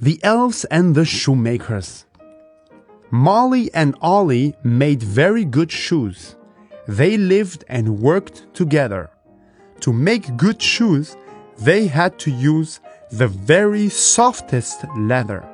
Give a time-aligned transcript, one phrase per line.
[0.00, 2.06] The Elves and the Shoemakers.
[3.10, 6.36] Molly and Ollie made very good shoes.
[6.86, 9.10] They lived and worked together.
[9.80, 11.16] To make good shoes,
[11.58, 12.78] they had to use
[13.10, 15.44] the very softest leather.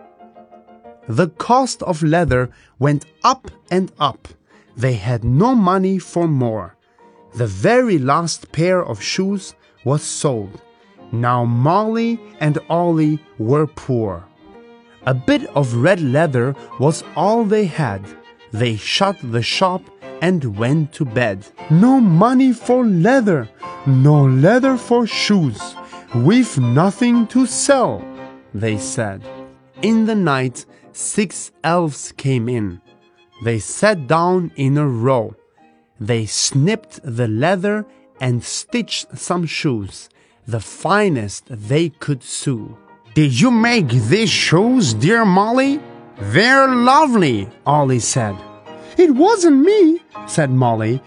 [1.08, 4.28] The cost of leather went up and up.
[4.76, 6.76] They had no money for more.
[7.34, 9.54] The very last pair of shoes
[9.86, 10.60] was sold.
[11.12, 14.26] Now Molly and Ollie were poor.
[15.06, 18.02] A bit of red leather was all they had.
[18.52, 19.82] They shut the shop
[20.22, 21.46] and went to bed.
[21.70, 23.48] No money for leather,
[23.86, 25.60] no leather for shoes.
[26.14, 28.02] We've nothing to sell,
[28.54, 29.22] they said.
[29.82, 32.80] In the night, six elves came in.
[33.44, 35.34] They sat down in a row.
[36.00, 37.84] They snipped the leather
[38.20, 40.08] and stitched some shoes,
[40.46, 42.78] the finest they could sew.
[43.14, 45.78] Did you make these shoes, dear Molly?
[46.18, 48.34] They're lovely, Ollie said.
[48.98, 51.00] It wasn't me, said Molly.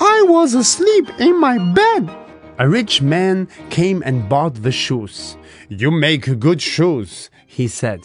[0.00, 2.10] I was asleep in my bed.
[2.58, 5.36] A rich man came and bought the shoes.
[5.68, 8.00] You make good shoes, he said.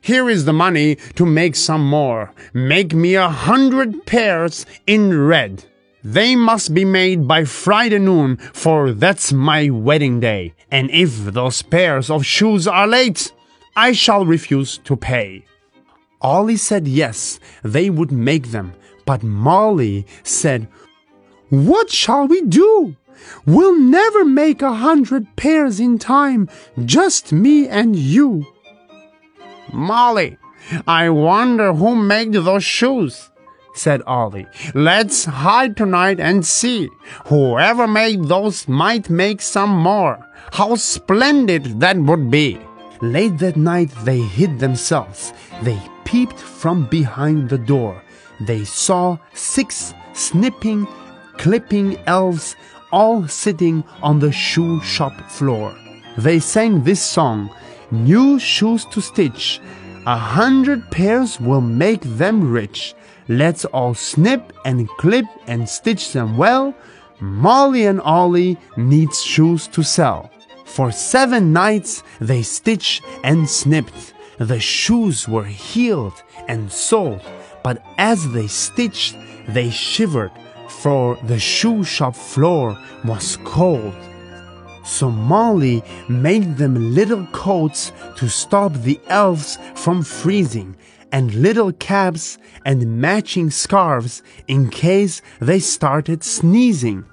[0.00, 2.32] Here is the money to make some more.
[2.52, 5.64] Make me a hundred pairs in red.
[6.04, 10.54] They must be made by Friday noon, for that's my wedding day.
[10.70, 13.32] And if those pairs of shoes are late,
[13.74, 15.44] I shall refuse to pay.
[16.20, 18.72] Ollie said yes, they would make them.
[19.04, 20.68] But Molly said,
[21.50, 22.96] What shall we do?
[23.44, 26.48] We'll never make a hundred pairs in time,
[26.84, 28.46] just me and you.
[29.72, 30.38] Molly,
[30.86, 33.30] I wonder who made those shoes
[33.76, 34.46] said Ollie.
[34.74, 36.88] Let's hide tonight and see.
[37.26, 40.26] Whoever made those might make some more.
[40.52, 42.60] How splendid that would be!
[43.00, 45.32] Late that night they hid themselves.
[45.62, 48.02] They peeped from behind the door.
[48.40, 50.86] They saw six snipping,
[51.36, 52.56] clipping elves
[52.92, 55.76] all sitting on the shoe shop floor.
[56.16, 57.50] They sang this song,
[57.90, 59.60] New shoes to stitch.
[60.06, 62.94] A hundred pairs will make them rich.
[63.28, 66.74] Let's all snip and clip and stitch them well.
[67.18, 70.30] Molly and Ollie needs shoes to sell.
[70.64, 74.14] For seven nights they stitched and snipped.
[74.38, 77.22] The shoes were heeled and sold,
[77.64, 79.16] but as they stitched,
[79.48, 80.30] they shivered,
[80.68, 83.94] for the shoe shop floor was cold.
[84.84, 90.76] So Molly made them little coats to stop the elves from freezing,
[91.12, 97.04] and little caps and matching scarves in case they started sneezing.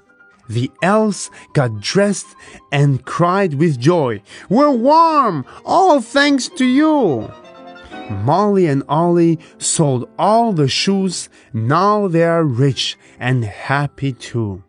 [0.48, 2.26] The elves got dressed
[2.70, 5.46] and cried with joy, We're warm!
[5.64, 7.32] All thanks to you!
[8.10, 11.28] Molly and Ollie sold all the shoes.
[11.52, 14.62] Now they are rich and happy too.